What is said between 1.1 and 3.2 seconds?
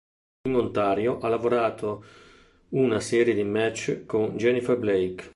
ha lavorato una